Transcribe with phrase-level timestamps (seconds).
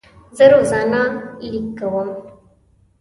[0.37, 1.03] زه روزانه
[1.49, 2.09] لیک کوم.